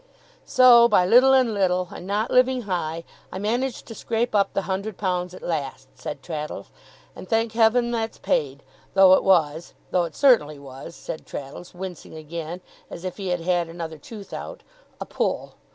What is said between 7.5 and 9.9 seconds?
Heaven that's paid though it was